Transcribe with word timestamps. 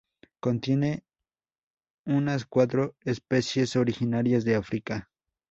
Contiene 0.39 1.03
unas 2.07 2.45
cuatro 2.47 2.95
especies 3.05 3.75
originarias 3.75 4.43
de 4.45 4.55
África. 4.55 5.11